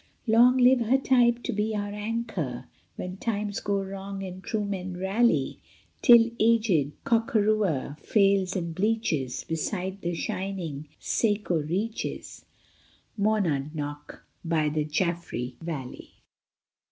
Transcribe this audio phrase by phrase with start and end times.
[0.25, 2.65] Long live her type, to be our anchor
[2.95, 5.59] When times go wrong and true men rally,
[6.01, 12.45] Till aged Chocorua fails and bleaches Beside the shining Saco reaches,
[13.15, 16.15] Monadnock by the Jaffrey valley.